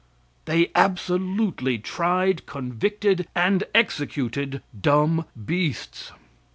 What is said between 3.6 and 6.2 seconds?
executed dumb beasts.